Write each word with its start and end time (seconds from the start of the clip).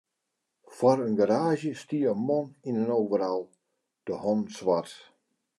Foar 0.77 0.99
in 1.07 1.15
garaazje 1.19 1.71
stie 1.81 2.09
in 2.13 2.19
man 2.27 2.47
yn 2.67 2.79
in 2.83 2.93
overal, 2.99 3.41
de 4.05 4.13
hannen 4.23 4.53
swart. 4.57 4.91